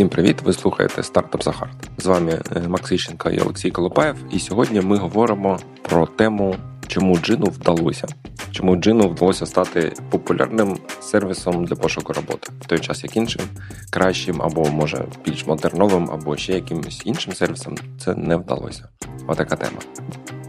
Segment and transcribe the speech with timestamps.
[0.00, 0.42] Всім привіт!
[0.42, 1.90] Ви слухаєте Startup the Hard.
[1.98, 4.16] З вами е, Макс Іщенко і Олексій Колупаєв.
[4.30, 8.06] І сьогодні ми говоримо про тему, чому Djinni вдалося,
[8.50, 13.42] чому Djinni вдалося стати популярним сервісом для пошуку роботи, в той час як іншим
[13.90, 17.74] кращим, або може більш модерновим, або ще якимось іншим сервісом.
[17.98, 18.88] Це не вдалося.
[19.26, 19.78] Отака тема.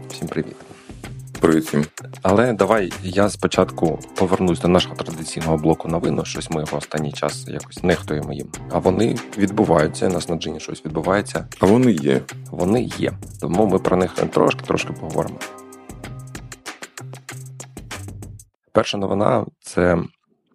[0.08, 0.56] Всім привіт.
[1.42, 1.84] Привіт всім.
[2.22, 6.24] Але давай я спочатку повернусь до нашого традиційного блоку новин.
[6.24, 8.48] Щось ми в останній час якось нехтуємо їм.
[8.70, 10.08] А вони відбуваються.
[10.08, 11.48] Нас на Djinni щось відбувається.
[11.60, 12.20] А вони є.
[12.50, 13.12] Вони є.
[13.40, 15.38] Тому ми про них трошки трошки поговоримо.
[18.72, 19.98] Перша новина це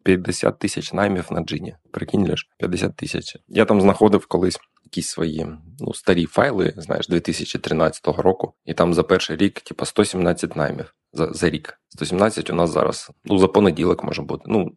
[0.03, 1.75] 50 тисяч наймів на джині.
[1.91, 3.37] Прикинь, лиш, 50 тисяч.
[3.47, 5.47] Я там знаходив колись якісь свої
[5.79, 11.33] ну, старі файли, знаєш, 2013 року, і там за перший рік, типа, 117 наймів за
[11.33, 11.79] за рік.
[11.89, 14.43] 117 у нас зараз, ну, за понеділок може бути.
[14.47, 14.71] Ну,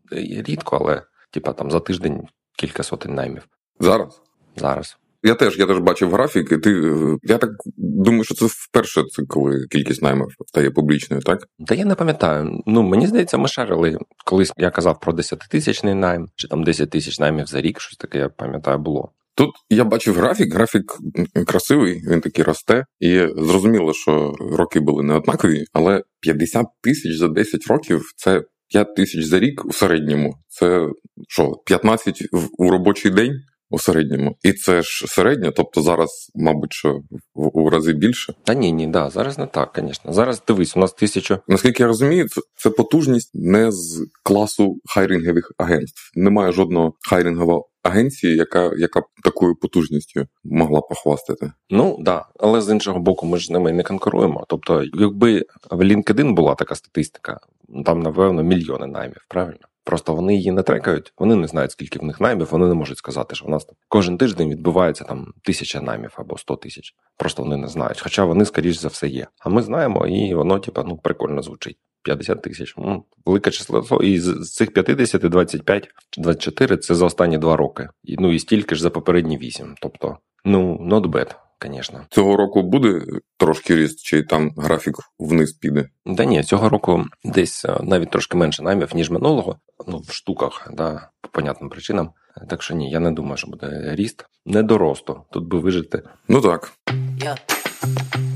[0.46, 2.20] рідко, але типа там за тиждень
[2.58, 3.42] кілька сотень наймів.
[3.80, 4.22] Зараз?
[4.56, 4.96] Зараз.
[5.22, 6.96] Я теж я теж бачив графік, і ти.
[7.22, 11.48] Я так думаю, що це вперше це коли кількість наймів стає публічною, так?
[11.66, 12.62] Та я не пам'ятаю.
[12.66, 13.98] Ну мені здається, ми шарили.
[14.24, 18.18] Колись я казав про 10-тисячний найм, чи там 10 тисяч наймів за рік, щось таке,
[18.18, 19.12] я пам'ятаю, було.
[19.40, 20.98] Тут я бачив графік, графік
[21.46, 27.28] красивий, він такий росте, і зрозуміло, що роки були не однакові, але 50 тисяч за
[27.28, 30.34] 10 років це 5 тисяч за рік у середньому.
[30.48, 30.88] Це
[31.28, 32.22] що, 15
[32.58, 33.32] у робочий день?
[33.72, 37.00] У середньому, і це ж середнє, тобто зараз, мабуть, що
[37.34, 38.34] в, у рази більше.
[38.44, 40.12] Та ні, ні, да, зараз не так, звісно.
[40.12, 41.38] Зараз дивись, у нас тисячу.
[41.48, 46.10] Наскільки я розумію, це, це потужність не з класу хайрингових агентств.
[46.14, 51.52] Немає жодного хайрингового агенції, яка яка такою потужністю могла похвастати.
[51.70, 54.44] Ну да, але з іншого боку, ми ж з ними не конкуруємо.
[54.48, 57.40] Тобто, якби в LinkedIn була така статистика,
[57.84, 59.60] там напевно мільйони наймів, правильно?
[59.84, 62.98] Просто вони її не трекають, вони не знають, скільки в них наймів, вони не можуть
[62.98, 66.94] сказати, що в нас там кожен тиждень відбувається там тисяча наймів або сто тисяч.
[67.16, 68.00] Просто вони не знають.
[68.00, 69.26] Хоча вони, скоріш за все, є.
[69.38, 71.78] А ми знаємо, і воно, типа, ну прикольно звучить.
[72.02, 72.74] 50 тисяч.
[72.78, 74.00] Ну, велике число.
[74.02, 77.88] І з цих 50 25 чи 24 це за останні два роки.
[78.04, 79.74] І, Ну і стільки ж за попередні 8.
[79.82, 81.34] Тобто, ну, not bad.
[81.66, 82.00] Звісно.
[82.10, 83.02] Цього року буде
[83.36, 85.88] трошки ріст, чи там графік вниз піде?
[86.06, 89.56] Да ні, цього року десь навіть трошки менше наймів, ніж минулого.
[89.86, 92.10] Ну, в штуках, да, по понятним причинам.
[92.48, 94.26] Так що ні, я не думаю, що буде ріст.
[94.46, 95.20] Не до росту.
[95.32, 96.02] Тут би вижити.
[96.28, 96.72] Ну так.
[97.18, 98.29] Yeah.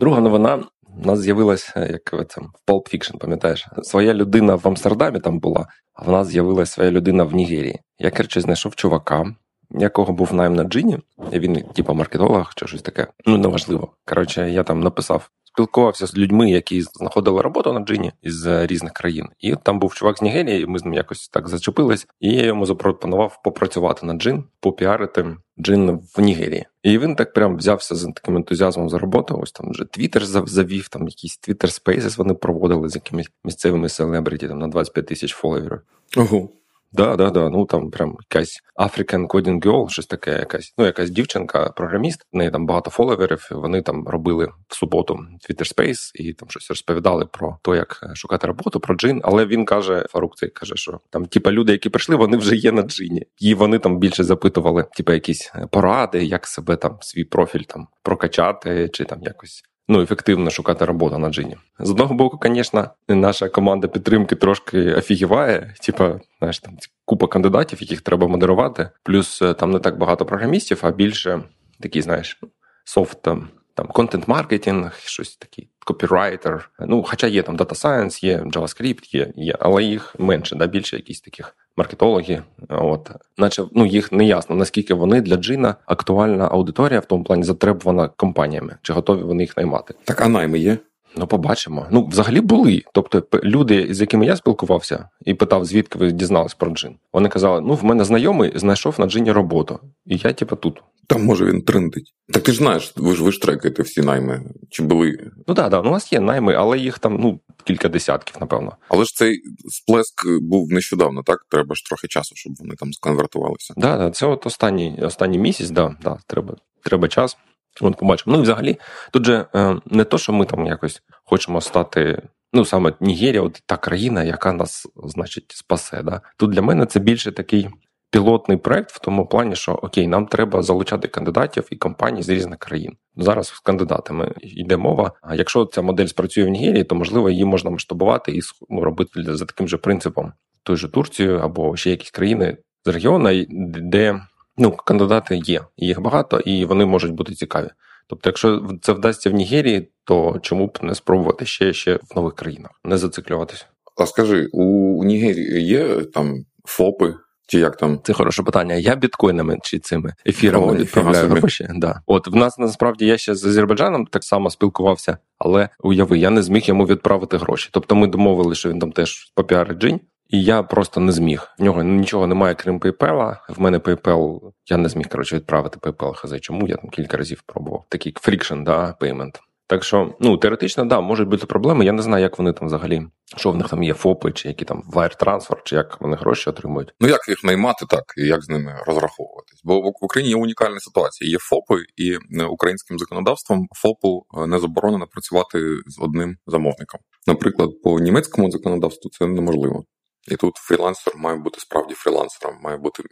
[0.00, 0.64] Друга новина.
[1.02, 5.38] У нас з'явилася, як в цьому в Pulp Fiction, пам'ятаєш, своя людина в Амстердамі там
[5.38, 7.80] була, а в нас з'явилася своя людина в Нігерії.
[7.98, 9.34] Я коротше, знайшов чувака,
[9.70, 10.98] якого був найм на джині.
[11.32, 13.06] Він, типа, маркетолог чи щось таке.
[13.26, 13.88] Ну неважливо.
[14.04, 15.30] Коротше, я там написав.
[15.58, 20.18] Спілкувався з людьми, які знаходили роботу на джині із різних країн, і там був чувак
[20.18, 20.66] з Нігерії.
[20.66, 26.00] Ми з ним якось так зачепились, і я йому запропонував попрацювати на джин, попіарити джин
[26.16, 26.66] в Нігерії.
[26.82, 29.38] І він так прям взявся з таким ентузіазмом за роботу.
[29.42, 34.48] Ось там вже Твіттер завів, там якісь Twitter Spaces вони проводили з якимись місцевими селебриті
[34.48, 35.80] там на 25 тисяч фоловерів.
[36.16, 36.48] Ого.
[36.92, 37.48] Да, да, да.
[37.50, 42.36] Ну там прям якась African Coding Girl, щось таке, якась, ну, якась дівчинка, програміст, в
[42.36, 43.48] неї там багато фоловерів.
[43.50, 45.18] Вони там робили в суботу
[45.48, 49.20] Twitter Space і там щось розповідали про те, як шукати роботу, про джин.
[49.24, 52.72] Але він каже, Фарук цей каже, що там, типа, люди, які прийшли, вони вже є
[52.72, 53.26] на джині.
[53.38, 58.88] І вони там більше запитували, типа, якісь поради, як себе там свій профіль там прокачати,
[58.92, 61.56] чи там якось ну, ефективно шукати роботу на джині.
[61.78, 68.00] З одного боку, звісно, наша команда підтримки трошки офігіває, типа, знаєш, там купа кандидатів, яких
[68.00, 68.90] треба модерувати.
[69.02, 71.42] Плюс е, там не так багато програмістів, а більше
[71.80, 72.40] такі, знаєш,
[72.84, 73.48] софт там.
[73.92, 76.70] Контент-маркетинг, щось такий, копірайтер.
[76.80, 80.96] Ну, хоча є там Data Science, є JavaScript, є, є, але їх менше, да, більше
[80.96, 82.42] якісь таких маркетологи.
[82.68, 87.42] От, наче ну їх не ясно, наскільки вони для джина актуальна аудиторія в тому плані
[87.42, 89.94] затребувана компаніями, чи готові вони їх наймати.
[90.04, 90.78] Так, а найми є.
[91.16, 91.86] Ну, побачимо.
[91.90, 92.82] Ну, взагалі були.
[92.92, 96.94] Тобто, люди, з якими я спілкувався, і питав, звідки ви дізнались про джин.
[97.12, 100.82] Вони казали: ну, в мене знайомий знайшов на джині роботу, і я, типу, тут.
[101.08, 102.14] Там може він трендить.
[102.32, 104.42] Так ти ж знаєш, ви ж ви ж трекаєте всі найми.
[104.70, 105.30] Чи були?
[105.46, 108.76] Ну так, да, у нас є найми, але їх там ну кілька десятків, напевно.
[108.88, 111.38] Але ж цей сплеск був нещодавно, так?
[111.50, 113.74] Треба ж трохи часу, щоб вони там сконвертувалися.
[113.74, 117.36] Так, да, да, це от останній останній місяць, да, да, треба, треба час.
[117.80, 118.36] От побачимо.
[118.36, 118.76] Ну і взагалі,
[119.12, 122.22] тут же е, не то, що ми там якось хочемо стати.
[122.52, 126.02] Ну, саме Нігерія, от та країна, яка нас, значить, спасе.
[126.02, 126.20] Да?
[126.36, 127.68] Тут для мене це більше такий
[128.10, 132.58] пілотний проект в тому плані, що окей, нам треба залучати кандидатів і компаній з різних
[132.58, 132.96] країн.
[133.16, 135.12] Зараз з кандидатами йде мова.
[135.22, 139.36] А якщо ця модель спрацює в Нігерії, то можливо її можна масштабувати і ну, робити
[139.36, 140.32] за таким же принципом
[140.62, 144.20] той же Турцію або ще якісь країни з регіону, де
[144.58, 147.68] ну, кандидати є, їх багато, і вони можуть бути цікаві.
[148.08, 152.34] Тобто, якщо це вдасться в Нігерії, то чому б не спробувати ще ще в нових
[152.34, 153.66] країнах, не зациклюватися?
[153.96, 156.34] А скажи, у Нігерії є там
[156.64, 157.14] ФОПи?
[157.50, 158.74] Чи як там це хороше питання?
[158.74, 161.68] Я біткоїнами чи цими ефірами відправляю гроші.
[161.74, 162.00] Да.
[162.06, 166.42] От в нас насправді я ще з Азербайджаном так само спілкувався, але уяви, я не
[166.42, 167.68] зміг йому відправити гроші.
[167.72, 171.48] Тобто ми домовили, що він там теж попіарить джинь, і я просто не зміг.
[171.58, 173.36] В нього нічого немає, крім PayPal.
[173.48, 177.42] В мене PayPal, я не зміг коротше відправити PayPal, хз чому я там кілька разів
[177.46, 177.84] пробував.
[177.88, 179.40] Такий friction, да, payment.
[179.68, 181.84] Так що, ну теоретично, да, можуть бути проблеми.
[181.84, 183.02] Я не знаю, як вони там взагалі,
[183.36, 186.94] що в них там є ФОПи, чи які там transfer, чи як вони гроші отримують.
[187.00, 189.60] Ну як їх наймати, так і як з ними розраховуватись?
[189.64, 191.30] Бо в Україні є унікальна ситуація.
[191.30, 197.00] Є ФОПи, і е, українським законодавством ФОПу е, не заборонено працювати з одним замовником.
[197.26, 199.84] Наприклад, по німецькому законодавству це неможливо.
[200.28, 203.02] І тут фрілансер має бути справді фрілансером, має бути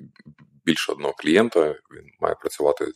[0.64, 2.86] більше одного клієнта, він має працювати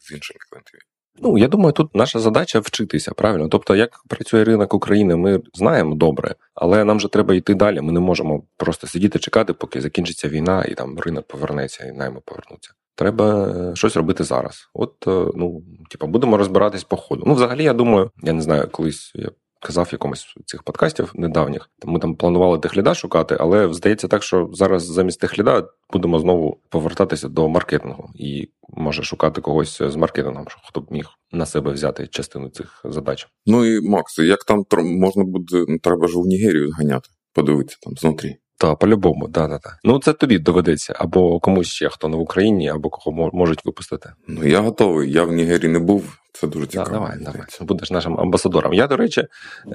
[0.00, 0.97] з іншими клієнтами.
[1.22, 3.48] Ну, я думаю, тут наша задача вчитися, правильно.
[3.48, 7.80] Тобто, як працює ринок України, ми знаємо добре, але нам же треба йти далі.
[7.80, 12.20] Ми не можемо просто сидіти, чекати, поки закінчиться війна, і там ринок повернеться, і найми
[12.24, 12.72] повернуться.
[12.94, 14.70] Треба е, щось робити зараз.
[14.74, 17.22] От, е, ну, типу, будемо розбиратись по ходу.
[17.26, 21.70] Ну, взагалі, я думаю, я не знаю, колись я казав в якомусь цих подкастів недавніх.
[21.84, 27.28] Ми там планували техліда шукати, але здається так, що зараз замість техліда будемо знову повертатися
[27.28, 32.48] до маркетингу і може шукати когось з маркетингом, хто б міг на себе взяти частину
[32.48, 33.28] цих задач.
[33.46, 37.94] Ну і Макс, як там можна буде, ну, треба ж у Нігерію зганяти, подивитися там
[37.96, 38.36] знутрі.
[38.60, 39.78] Та, по-любому, да, да, да.
[39.84, 44.12] Ну це тобі доведеться, або комусь ще хто не в Україні, або кого можуть випустити.
[44.28, 45.12] Ну я готовий.
[45.12, 46.18] Я в Нігері не був.
[46.32, 46.88] Це дуже цікаво.
[46.88, 47.42] Да, давай, давай.
[47.60, 48.74] Будеш нашим амбасадором.
[48.74, 49.24] Я, до речі,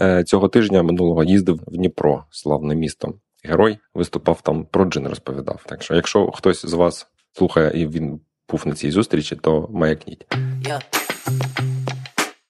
[0.02, 3.14] е, цього тижня минулого їздив в Дніпро, славне місто.
[3.44, 5.64] Герой виступав там про джин, розповідав.
[5.66, 8.20] Так що, якщо хтось з вас слухає і він
[8.50, 10.26] був на цій зустрічі, то маякніть.
[10.62, 10.82] Yeah.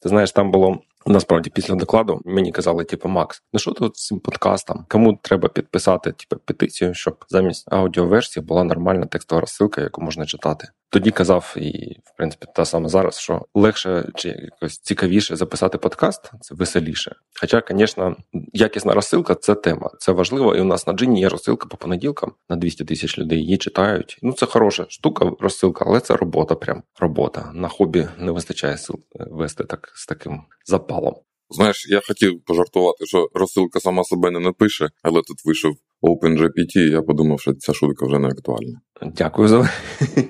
[0.02, 4.08] Ти знаєш, там було Насправді, після докладу мені казали, типу, Макс, ну що тут з
[4.08, 4.86] цим подкастом?
[4.90, 10.68] Кому треба підписати типу, петицію, щоб замість аудіоверсії була нормальна текстова розсилка, яку можна читати.
[10.94, 16.32] Тоді казав, і в принципі та саме зараз, що легше чи якось цікавіше записати подкаст,
[16.42, 17.16] це веселіше.
[17.42, 18.16] Хоча, звісно,
[18.54, 20.56] якісна розсилка це тема, це важливо.
[20.56, 23.40] І у нас на джині є розсилка по понеділкам на 200 тисяч людей.
[23.40, 24.20] Її читають.
[24.22, 26.56] Ну це хороша штука, розсилка, але це робота.
[26.56, 27.52] Прям робота.
[27.54, 31.16] На хобі не вистачає сил вести так з таким запалом.
[31.50, 37.02] Знаєш, я хотів пожартувати, що розсилка сама себе не напише, але тут вийшов OpenGPT, я
[37.02, 38.80] подумав, що ця шутка вже не актуальна.
[39.02, 39.70] Дякую за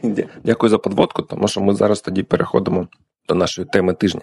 [0.44, 2.88] дякую за подводку, тому що ми зараз тоді переходимо
[3.30, 4.22] до нашої теми тижня.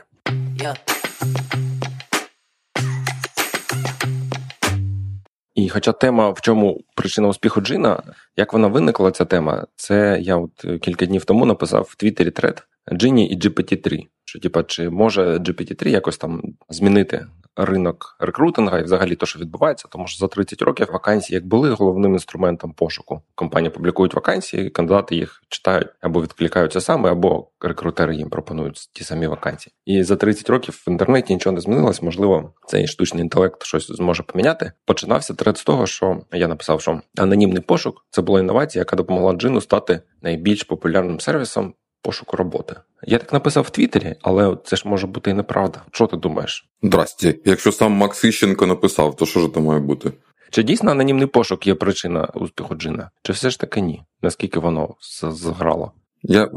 [5.54, 8.02] І хоча тема, в чому причина успіху Джина,
[8.36, 12.66] як вона виникла, ця тема, це я от кілька днів тому написав в Твіттері тред
[12.92, 14.06] Джині і GPT-3.
[14.24, 17.26] Що, типа, чи може GPT-3 якось там змінити
[17.56, 21.70] ринок рекрутинга і взагалі те, що відбувається, тому що за 30 років вакансії як були
[21.70, 23.22] головним інструментом пошуку.
[23.34, 29.26] Компанії публікують вакансії, кандидати їх читають або відкликаються саме, або рекрутери їм пропонують ті самі
[29.26, 29.74] вакансії.
[29.84, 32.02] І за 30 років в інтернеті нічого не змінилось.
[32.02, 34.72] Можливо, цей штучний інтелект щось зможе поміняти.
[34.86, 39.32] Починався тред з того, що я написав, що анонімний пошук це була інновація, яка допомогла
[39.32, 42.76] джину стати найбільш популярним сервісом пошуку роботи.
[43.02, 45.82] Я так написав в Твіттері, але це ж може бути і неправда.
[45.90, 46.68] Що ти думаєш?
[46.82, 47.34] Здрасте.
[47.44, 50.12] Якщо сам Макс Іщенко написав, то що ж це має бути?
[50.50, 53.10] Чи дійсно анонімний пошук є причина успіху Джина?
[53.22, 54.02] Чи все ж таки ні?
[54.22, 55.92] Наскільки воно зграло?
[56.22, 56.50] Я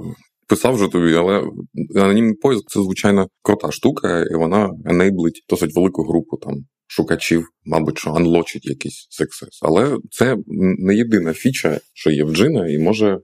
[0.47, 1.43] писав вже тобі, але
[1.95, 6.55] анонімний поиск це звичайно крута штука, і вона енейблить досить велику групу там.
[6.87, 9.59] Шукачів, мабуть, що анлочить якийсь сексес.
[9.61, 10.37] Але це
[10.79, 13.19] не єдина фіча, що є в Джина, і може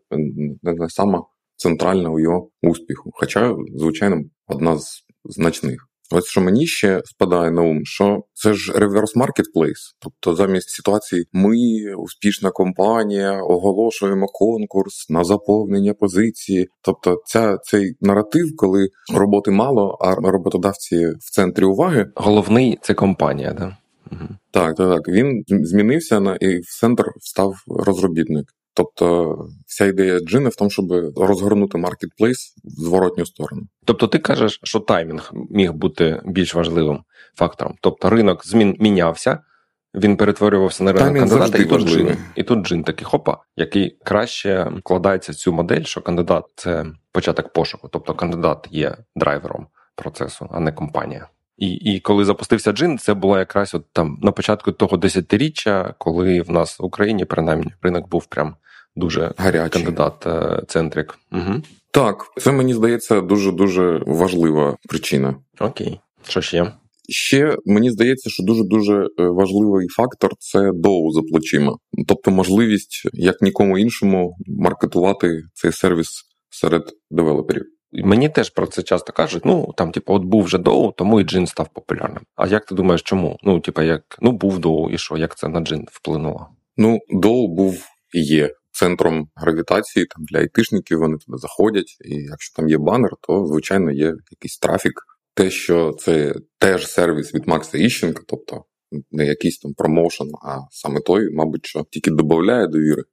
[0.63, 1.23] не сама
[1.59, 3.09] центральна у його успіху.
[3.13, 5.85] Хоча, звичайно, одна з значних.
[6.11, 9.95] Ось що мені ще спадає на ум, що це ж reverse marketplace.
[9.99, 11.55] Тобто, замість ситуації, ми,
[11.97, 16.67] успішна компанія, оголошуємо конкурс на заповнення позиції.
[16.81, 22.11] Тобто, ця цей наратив, коли роботи мало, а роботодавці в центрі уваги.
[22.15, 23.77] Головний це компанія, да?
[24.11, 24.29] Угу.
[24.51, 25.07] Так, так, так.
[25.07, 28.45] Він змінився на і в центр став розробітник.
[28.79, 33.61] Тобто вся ідея джини в тому, щоб розгорнути маркетплейс в зворотню сторону.
[33.85, 36.99] Тобто, ти кажеш, що таймінг міг бути більш важливим
[37.35, 37.75] фактором.
[37.81, 39.39] Тобто ринок змін мінявся,
[39.95, 44.71] він перетворювався на ринок кандидата, і тут джин, і тут джин такий хопа, який краще
[44.77, 47.89] вкладається в цю модель, що кандидат це початок пошуку.
[47.91, 51.27] Тобто кандидат є драйвером процесу, а не компанія.
[51.57, 56.41] І і коли запустився джин, це було якраз от там на початку того десятиріччя, коли
[56.41, 58.55] в нас в Україні принаймні ринок був прям
[58.99, 61.19] дуже гарячий кандидат е, центрик.
[61.31, 61.61] Угу.
[61.91, 65.35] Так, це мені здається дуже дуже важлива причина.
[65.59, 66.71] Окей, що ще?
[67.09, 71.77] Ще мені здається, що дуже дуже важливий фактор це доу за плечима,
[72.07, 77.65] тобто можливість як нікому іншому маркетувати цей сервіс серед девелоперів.
[77.91, 79.45] Мені теж про це часто кажуть.
[79.45, 82.23] Ну там, типу, от був вже доу, тому і джин став популярним.
[82.35, 83.37] А як ти думаєш, чому?
[83.43, 86.47] Ну, типу, як ну був доу, і що, як це на джин вплинуло?
[86.77, 90.99] Ну, доу був і є центром гравітації там для айтишників.
[90.99, 94.93] Вони туди заходять, і якщо там є банер, то звичайно є якийсь трафік.
[95.33, 98.63] Те, що це теж сервіс від Макса Іщенка, тобто
[99.11, 103.03] не якийсь там промоушен, а саме той, мабуть, що тільки додає довіри.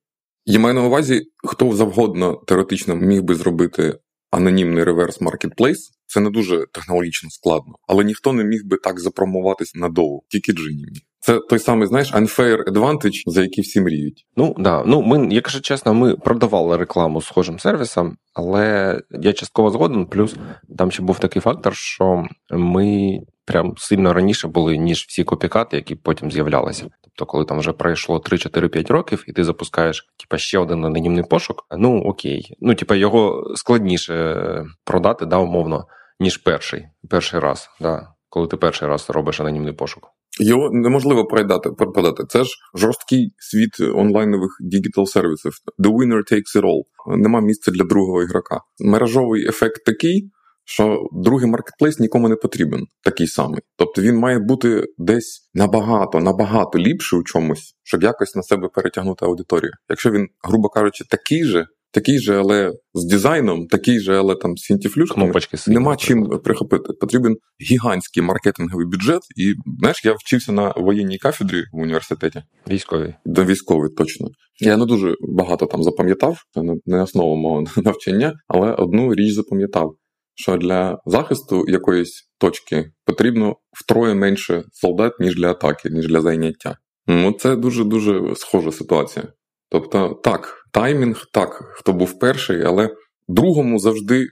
[0.45, 3.99] Я маю на увазі, хто завгодно теоретично міг би зробити
[4.31, 5.91] анонімний reverse marketplace.
[6.07, 10.53] Це не дуже технологічно складно, але ніхто не міг би так запромуватись на доу, тільки
[10.53, 11.03] Джин міг.
[11.27, 14.27] Це той самий, знаєш, unfair advantage, за який всі мріють.
[14.37, 14.83] Ну да.
[14.87, 20.07] Ну ми, якщо чесно, ми продавали рекламу схожим сервісам, але я частково згоден.
[20.07, 20.37] Плюс
[20.79, 25.95] там ще був такий фактор, що ми прям сильно раніше були, ніж всі copycat-и, які
[25.95, 26.87] потім з'являлися.
[27.03, 31.67] Тобто, коли там вже пройшло 3-4-5 років, і ти запускаєш типа ще один анонімний пошук.
[31.79, 35.85] Ну окей, ну типа його складніше продати, да, умовно,
[36.21, 40.16] ніж перший перший раз, да, коли ти перший раз робиш анонімний пошук.
[40.41, 41.71] Його неможливо продати.
[41.71, 42.23] продати.
[42.29, 45.53] Це ж жорсткий світ онлайнових digital сервісів.
[45.79, 46.83] The winner takes it all.
[47.17, 48.61] Нема місця для другого ігрока.
[48.79, 50.31] Мережовий ефект такий,
[50.65, 53.61] що другий маркетплейс нікому не потрібен, такий самий.
[53.77, 59.25] Тобто він має бути десь набагато, набагато ліпший у чомусь, щоб якось на себе перетягнути
[59.25, 59.73] аудиторію.
[59.89, 61.67] Якщо він, грубо кажучи, такий же.
[61.91, 65.33] Такий же, але з дизайном, такий же, але там з фінтіфлюшками,
[65.67, 66.93] нема чим прихопити.
[67.01, 67.37] Потрібен
[67.71, 69.23] гігантський маркетинговий бюджет.
[69.37, 72.43] І знаєш, я вчився на воєнній кафедрі в університеті.
[72.71, 73.15] Військовий.
[73.25, 74.29] До військовий, точно.
[74.61, 79.95] Я не дуже багато там запам'ятав, це не основа мого навчання, але одну річ запам'ятав:
[80.35, 86.77] що для захисту якоїсь точки потрібно втроє менше солдат, ніж для атаки, ніж для зайняття.
[87.07, 89.27] Ну, Це дуже дуже схожа ситуація.
[89.69, 92.91] Тобто, так, таймінг, так, хто був перший, але
[93.29, 94.27] другому завжди.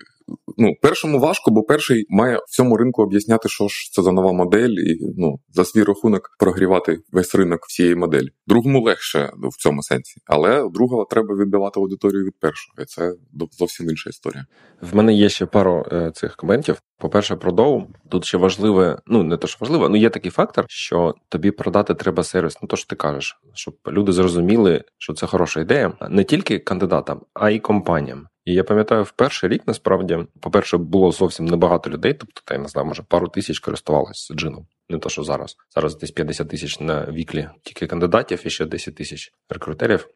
[0.59, 4.33] Ну, першому важко, бо перший має в цьому ринку об'ясняти, що ж це за нова
[4.33, 8.29] модель, і ну за свій рахунок прогрівати весь ринок всієї моделі.
[8.47, 12.83] Другому легше в цьому сенсі, але другого треба відбивати аудиторію від першого.
[12.83, 13.15] І це
[13.59, 14.47] зовсім інша історія.
[14.81, 16.83] В мене є ще пару е, цих коментів.
[16.99, 17.83] По-перше, про доу.
[18.09, 21.95] Тут ще важливе, ну не то, що важливе, ну є такий фактор, що тобі продати
[21.95, 22.59] треба сервіс.
[22.63, 27.21] Ну то що ти кажеш, щоб люди зрозуміли, що це хороша ідея не тільки кандидатам,
[27.35, 28.27] а й компаніям.
[28.45, 32.61] І я пам'ятаю, в перший рік насправді, по-перше, було зовсім небагато людей, тобто та я
[32.61, 34.67] не знаю, може пару тисяч користувалися джином.
[34.89, 35.57] Не то, що зараз.
[35.75, 40.09] Зараз десь 50 тисяч на віклі тільки кандидатів і ще 10 тисяч рекрутерів.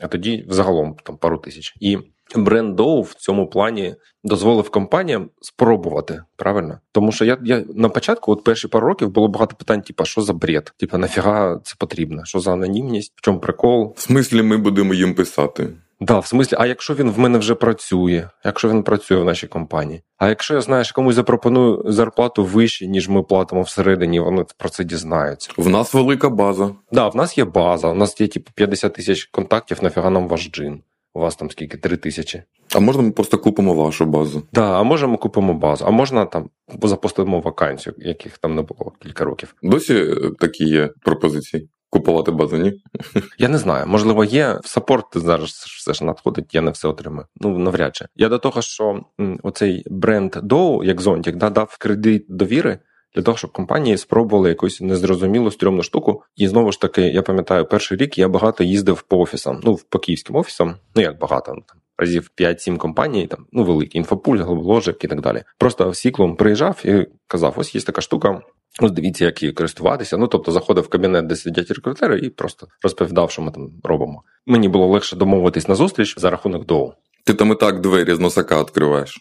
[0.00, 1.74] А тоді взагалом там пару тисяч.
[1.80, 1.98] І
[2.36, 3.94] бренд в цьому плані
[4.24, 6.80] дозволив компаніям спробувати правильно.
[6.92, 10.22] Тому що я я на початку, от перші пару років, було багато питань: типу, що
[10.22, 10.72] за бред?
[10.76, 12.24] Типа, нафіга це потрібно?
[12.24, 13.12] Що за анонімність?
[13.16, 13.94] В чому прикол?
[13.96, 15.68] В смислі, ми будемо їм писати.
[16.00, 19.46] Да, в смислі, а якщо він в мене вже працює, якщо він працює в нашій
[19.46, 24.68] компанії, а якщо я знаєш, комусь запропоную зарплату вище, ніж ми платимо всередині, вони про
[24.68, 25.50] це дізнаються.
[25.56, 26.70] В нас велика база.
[26.92, 30.50] Да, в нас є база, у нас є типу 50 тисяч контактів, нафіга нам ваш
[30.50, 30.82] джин.
[31.14, 31.76] У вас там скільки?
[31.76, 32.42] Три тисячі.
[32.74, 34.42] А можна ми просто купимо вашу базу?
[34.52, 36.50] Да, а може ми купимо базу, а можна там
[36.82, 39.54] запустимо вакансію, яких там не було кілька років.
[39.62, 41.68] Досі такі є пропозиції.
[41.90, 42.72] Купувати базу, ні?
[43.38, 43.86] Я не знаю.
[43.86, 47.26] Можливо, є в саппорт зараз все ж надходить, я не все отримаю.
[47.36, 48.06] Ну навряд чи.
[48.16, 49.00] Я до того, що
[49.42, 52.78] оцей бренд Dow, як зонтик, да, дав кредит довіри
[53.14, 56.22] для того, щоб компанії спробували якусь незрозумілу стрьомну штуку.
[56.36, 59.98] І знову ж таки, я пам'ятаю, перший рік я багато їздив по офісам, ну по
[59.98, 61.76] київським офісам, ну як багато, ну там.
[61.98, 65.42] Разів 5-7 компаній, там ну великі інфопульт, глоболожик і так далі.
[65.58, 68.40] Просто в сіклом приїжджав і казав: ось є така штука.
[68.80, 70.16] Ось дивіться, як її користуватися.
[70.16, 74.22] Ну тобто заходив в кабінет, де сидять рекрутери, і просто розповідав, що ми там робимо.
[74.46, 76.92] Мені було легше домовитись на зустріч за рахунок доу.
[77.24, 79.18] Ти там і так двері з носака відкриваєш.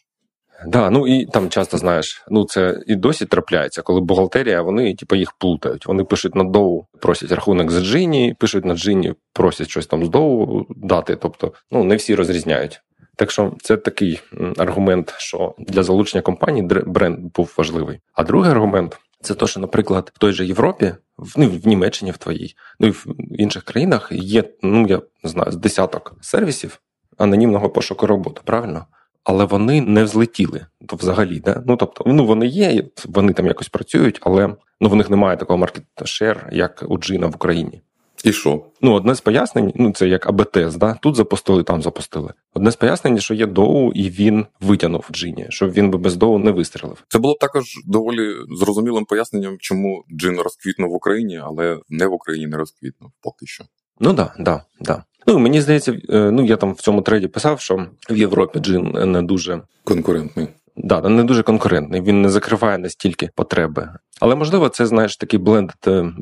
[0.67, 5.15] Да, ну і там часто знаєш, ну це і досі трапляється, коли бухгалтерія, вони типу,
[5.15, 5.85] їх плутають.
[5.85, 10.09] Вони пишуть на доу, просять рахунок за джині, пишуть на джині, просять щось там з
[10.09, 11.15] доу дати.
[11.15, 12.81] Тобто, ну не всі розрізняють.
[13.15, 14.19] Так що це такий
[14.57, 17.99] аргумент, що для залучення компанії бренд був важливий.
[18.13, 22.11] А другий аргумент це те, що, наприклад, в той же Європі, в ну, в Німеччині
[22.11, 23.05] в твоїй, ну і в
[23.37, 26.81] інших країнах є, ну я не знаю, з десяток сервісів
[27.17, 28.85] анонімного пошуку роботи, правильно?
[29.23, 30.65] але вони не взлетіли.
[30.87, 31.63] То взагалі, да?
[31.67, 35.59] ну тобто, ну вони є, вони там якось працюють, але ну в них немає такого
[35.59, 37.81] маркет-шер, як у Джина в Україні.
[38.23, 38.65] І що?
[38.81, 40.97] Ну, одне з пояснень, ну це як АБТС, да?
[41.01, 42.33] тут запустили, там запустили.
[42.53, 46.37] Одне з пояснень, що є доу, і він витягнув Джині, щоб він би без доу
[46.37, 47.03] не вистрілив.
[47.07, 52.13] Це було б також доволі зрозумілим поясненням, чому Джин розквітнув в Україні, але не в
[52.13, 53.63] Україні не розквітнув поки що.
[53.99, 55.03] Ну да, да, да.
[55.27, 59.11] Ну мені здається, е, ну я там в цьому треді писав, що в Європі джин
[59.11, 60.47] не дуже конкурентний.
[60.83, 63.89] Да, не дуже конкурентний, він не закриває настільки потреби.
[64.21, 65.71] Але можливо, це знаєш такий бленд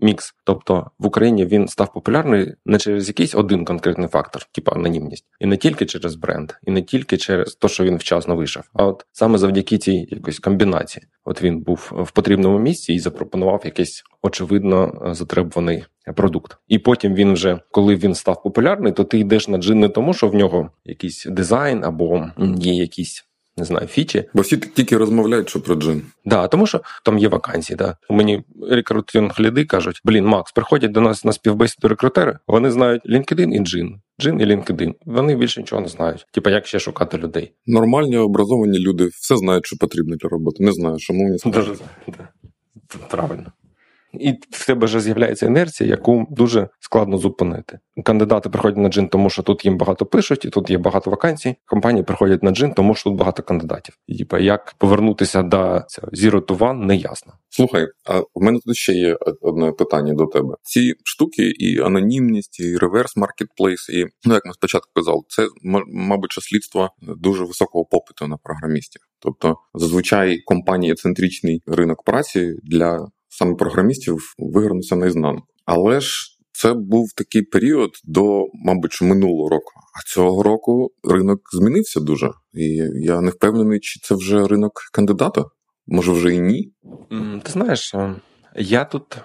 [0.02, 0.34] мікс.
[0.44, 5.46] Тобто в Україні він став популярний не через якийсь один конкретний фактор, типу анонімність, і
[5.46, 9.06] не тільки через бренд, і не тільки через те, що він вчасно вийшов, а от
[9.12, 11.06] саме завдяки цій якоїсь комбінації.
[11.26, 15.84] От він був в потрібному місці і запропонував якийсь очевидно затребуваний
[16.16, 16.58] продукт.
[16.68, 20.14] І потім він вже, коли він став популярний, то ти йдеш на джин не тому,
[20.14, 22.26] що в нього якийсь дизайн або
[22.58, 23.27] є якісь
[23.58, 24.24] не знаю, фічі.
[24.34, 26.02] Бо всі тільки розмовляють, що про джин.
[26.26, 27.78] Да, тому що там є вакансії.
[27.78, 27.98] Да.
[28.10, 33.54] Мені рекрутинг ліди кажуть: блін, Макс, приходять до нас на співбесіду рекрутери, вони знають LinkedIn
[33.54, 34.02] і джин.
[34.22, 34.94] Джин і LinkedIn.
[35.06, 36.26] Вони більше нічого не знають.
[36.32, 37.54] Типа, як ще шукати людей.
[37.66, 40.64] Нормальні образовані люди все знають, що потрібно для роботи.
[40.64, 41.82] Не знаю, що мені скажуть.
[43.10, 43.52] Правильно.
[44.14, 47.80] І в тебе вже з'являється інерція, яку дуже складно зупинити.
[48.04, 51.56] Кандидати приходять на джин, тому що тут їм багато пишуть, і тут є багато вакансій.
[51.66, 53.98] Компанії приходять на джин, тому що тут багато кандидатів.
[54.08, 55.58] І типа як повернутися до
[56.14, 57.34] Zero to One, не ясно.
[57.50, 60.56] Слухай, а в мене тут ще є одне питання до тебе.
[60.62, 65.48] Ці штуки, і анонімність, і reverse marketplace, і ну як ми спочатку казали, це
[65.88, 69.02] мабуть слідство дуже високого попиту на програмістів.
[69.20, 75.48] Тобто зазвичай компанії центричний ринок праці для саме програмістів вигорнувся наізнанку.
[75.66, 79.72] Але ж це був такий період до, мабуть, минулого року.
[80.00, 82.32] А цього року ринок змінився дуже.
[82.54, 82.66] І
[82.96, 85.46] я не впевнений, чи це вже ринок кандидата.
[85.88, 86.72] Може, вже і ні?
[87.44, 88.16] Ти знаєш, е,
[88.56, 89.18] я тут.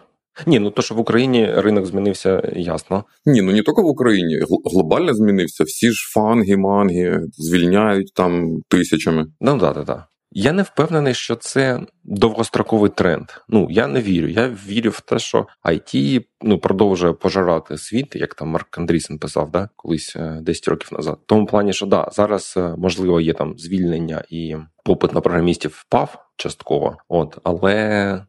[0.47, 3.05] Ні, ну то, що в Україні ринок змінився, ясно.
[3.27, 4.41] Ні, ну не тільки в Україні.
[4.73, 5.65] Глобально змінився.
[5.65, 9.27] Всі ж фанги, манги звільняють там тисячами.
[9.41, 10.05] Ну так, так, так.
[10.35, 13.25] Я не впевнений, що це довгостроковий тренд.
[13.49, 14.29] Ну я не вірю.
[14.29, 19.51] Я вірю в те, що IT ну продовжує пожирати світ, як там Марк Андрісен писав,
[19.51, 21.19] да колись 10 е, років назад.
[21.23, 25.71] В тому плані, що да, зараз е, можливо є там звільнення і попит на програмістів
[25.75, 28.25] впав частково, от але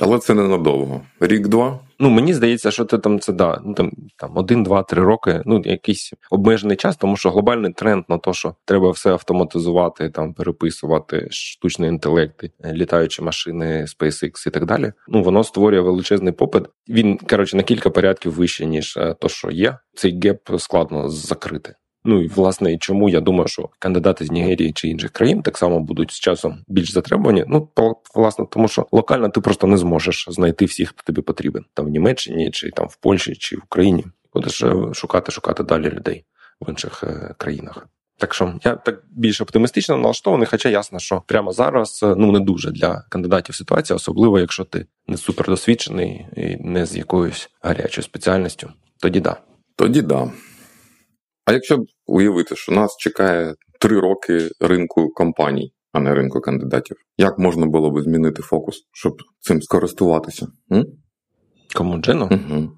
[0.00, 1.00] але це ненадовго.
[1.20, 1.80] Рік-два.
[2.02, 5.42] Ну мені здається, що це там це да, ну там там один, два, три роки.
[5.44, 10.34] Ну якийсь обмежений час, тому що глобальний тренд на те, що треба все автоматизувати, там
[10.34, 14.92] переписувати штучні інтелекти, літаючі машини, SpaceX і так далі.
[15.08, 16.64] Ну воно створює величезний попит.
[16.88, 19.78] Він коротше на кілька порядків вище ніж е, то, що є.
[19.94, 21.74] Цей геп складно закрити.
[22.04, 25.58] Ну і власне, і чому я думаю, що кандидати з Нігерії чи інших країн так
[25.58, 27.44] само будуть з часом більш затребувані.
[27.48, 27.68] Ну
[28.14, 31.88] власне, тому що локально ти просто не зможеш знайти всіх, хто тобі потрібен там в
[31.88, 34.04] Німеччині, чи там в Польщі, чи в Україні.
[34.34, 36.24] Будеш е, шукати, шукати далі людей
[36.60, 37.88] в інших е, країнах.
[38.18, 42.40] Так що я так більш оптимістично налаштований, хоча ясно, що прямо зараз е, ну не
[42.40, 48.70] дуже для кандидатів ситуація, особливо якщо ти не супердосвідчений і не з якоюсь гарячою спеціальністю,
[49.00, 49.36] тоді да.
[49.76, 50.30] Тоді да.
[51.44, 56.96] А якщо б уявити, що нас чекає три роки ринку компаній, а не ринку кандидатів,
[57.18, 60.46] як можна було би змінити фокус, щоб цим скористуватися?
[60.72, 60.86] М?
[61.74, 62.28] Кому Джену?
[62.30, 62.70] Угу.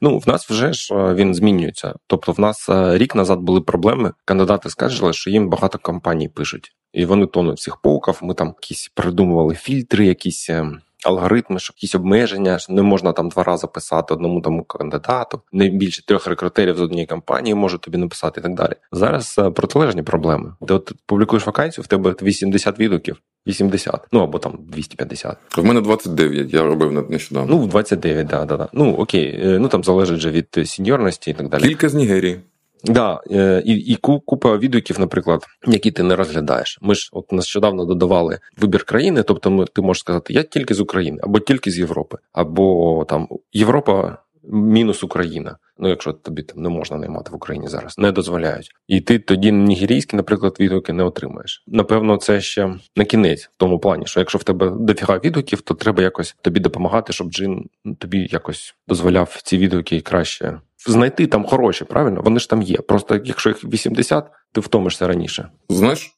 [0.00, 1.94] Ну, в нас вже ж е, він змінюється.
[2.06, 4.12] Тобто, в нас е, рік назад були проблеми.
[4.24, 8.22] Кандидати скаржили, що їм багато компаній пишуть, і вони тонуть в цих полках.
[8.22, 13.28] Ми там якісь придумували фільтри, якісь ем, алгоритми, що якісь обмеження, що не можна там
[13.28, 17.98] два рази писати одному тому кандидату, не більше трьох рекрутерів з однієї компанії можуть тобі
[17.98, 18.72] написати і так далі.
[18.92, 20.54] Зараз е, протилежні проблеми.
[20.68, 23.16] Ти от публікуєш вакансію, в тебе 80 відгуків.
[23.46, 25.36] 80, ну або там 250.
[25.56, 27.56] В мене 29, я робив нещодавно.
[27.56, 28.68] Ну, 29, да, да, да.
[28.72, 31.62] Ну окей, е, ну там залежить вже від сеньорності і так далі.
[31.62, 32.40] Кілька з Нігерії.
[32.84, 36.78] Да, е, і і купа відгуків, наприклад, які ти не розглядаєш.
[36.82, 40.80] Ми ж от нещодавно додавали вибір країни, тобто ми ти можеш сказати, я тільки з
[40.80, 44.18] України, або тільки з Європи, або там Європа
[44.52, 45.56] мінус Україна.
[45.78, 48.70] Ну, якщо тобі там не можна наймати в Україні зараз, не дозволяють.
[48.88, 51.64] І ти тоді нігерійські, наприклад, відгуки не отримаєш.
[51.66, 55.74] Напевно, це ще на кінець в тому плані, що якщо в тебе дофіга відгуків, то
[55.74, 61.84] треба якось тобі допомагати, щоб джин тобі якось дозволяв ці відгуки краще знайти там хороші,
[61.84, 62.22] правильно?
[62.22, 62.76] Вони ж там є.
[62.76, 65.50] Просто якщо їх 80, ти втомишся раніше.
[65.68, 66.10] Знаєш,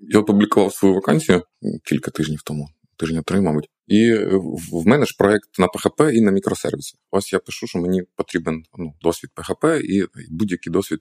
[0.00, 1.42] я опублікував свою вакансію
[1.84, 3.68] кілька тижнів тому, тижня три, мабуть.
[3.86, 4.14] І
[4.72, 6.96] в мене ж проект на PHP і на мікросервіси.
[7.10, 11.00] Ось я пишу, що мені потрібен ну, досвід PHP і будь-який досвід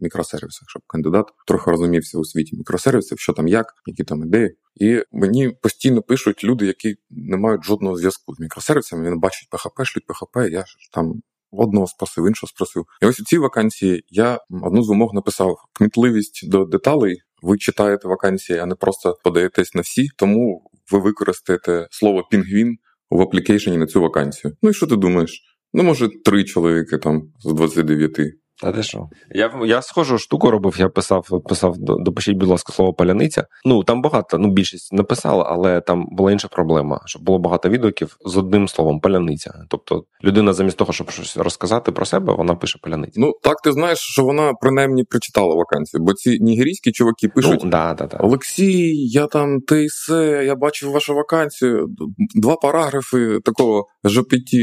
[0.00, 4.56] мікросервісах, щоб кандидат трохи розумівся у світі мікросервісів, що там як, які там ідеї.
[4.74, 9.10] І мені постійно пишуть люди, які не мають жодного зв'язку з мікросервісами.
[9.10, 11.22] Він бачить PHP, шлють PHP, я там.
[11.50, 12.84] Одного спросив, іншого спросив.
[13.02, 17.16] І ось у цій вакансії я одну з вимог написав: кмітливість до деталей.
[17.42, 22.76] Ви читаєте вакансії, а не просто подаєтесь на всі, тому ви використаєте слово пінгвін
[23.10, 24.56] в аплікейшені на цю вакансію.
[24.62, 25.42] Ну і що ти думаєш?
[25.72, 28.20] Ну, може, три чоловіки там з 29.
[28.62, 29.08] Та де що?
[29.30, 33.44] Я я схожу штуку робив, я писав, писав, допишіть, будь ласка, слово паляниця.
[33.64, 38.16] Ну там багато, ну більшість написала, але там була інша проблема, щоб було багато відгуків
[38.24, 39.54] з одним словом паляниця.
[39.68, 43.20] Тобто людина замість того, щоб щось розказати про себе, вона пише паляниця.
[43.20, 47.70] Ну так ти знаєш, що вона принаймні прочитала вакансію, бо ці нігерійські чуваки пишуть: ну,
[47.70, 48.16] да, да, да.
[48.16, 51.86] Олексій, я там ти все, я бачив вашу вакансію.
[52.34, 54.54] Два параграфи такого GPT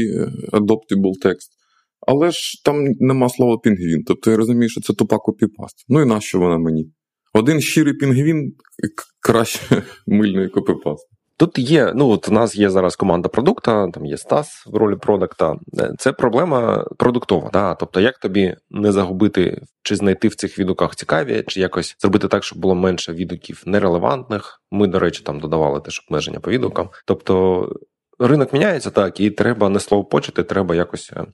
[0.52, 1.55] Adoptable Text.
[2.00, 4.04] Але ж там нема слова пінгвін.
[4.06, 5.84] Тобто я розумію, що це тупа копіпаст.
[5.88, 6.92] Ну і нащо вона мені?
[7.34, 8.52] Один щирий пінгвін
[9.20, 11.16] краще мильної копіпасти.
[11.38, 14.96] Тут є, ну от у нас є зараз команда продукта, там є Стас в ролі
[14.96, 15.56] продукта.
[15.98, 17.50] Це проблема продуктова.
[17.52, 17.74] Да?
[17.74, 22.44] Тобто, як тобі не загубити чи знайти в цих відгуках цікаві, чи якось зробити так,
[22.44, 24.62] щоб було менше відгуків нерелевантних.
[24.70, 26.88] Ми, до речі, там додавали теж обмеження по відгукам.
[27.06, 27.68] Тобто
[28.18, 31.24] ринок міняється так, і треба не слово почати, треба якось е,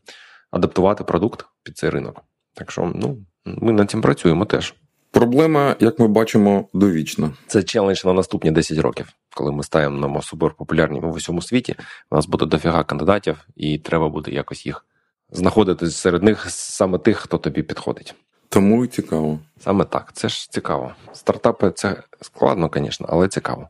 [0.53, 2.25] адаптувати продукт під цей ринок.
[2.55, 4.75] Так що ну, ми над цим працюємо теж.
[5.11, 7.31] Проблема, як ми бачимо, довічна.
[7.47, 11.77] Це челендж на наступні 10 років, коли ми стаємо на суперпопулярні в усьому світі.
[12.11, 14.87] У нас буде дофіга кандидатів, і треба буде якось їх
[15.31, 18.15] знаходити серед них саме тих, хто тобі підходить.
[18.49, 19.39] Тому і цікаво.
[19.61, 20.93] Саме так, це ж цікаво.
[21.13, 23.69] Стартапи це складно, звісно, але цікаво.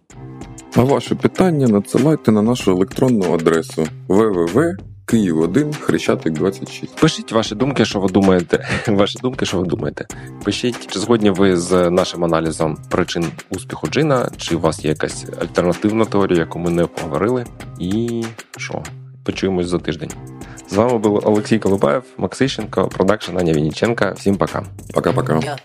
[0.76, 6.96] А ваше питання надсилайте на нашу електронну адресу www Київ 1, Хрещатик 26.
[6.96, 8.68] Пишіть ваші думки, що ви думаєте.
[8.88, 10.06] Ваші думки, що ви думаєте.
[10.44, 15.26] Пишіть, чи згодні ви з нашим аналізом причин успіху джина, чи у вас є якась
[15.40, 17.44] альтернативна теорія, яку ми не обговорили.
[17.78, 18.24] І
[18.56, 18.82] що?
[19.24, 20.10] Почуємось за тиждень.
[20.70, 24.12] З вами був Олексій Колубаєв, Максищенко, продакшн Аня Вінниченка.
[24.12, 24.64] Всім пока.
[24.94, 25.56] Пока-пока.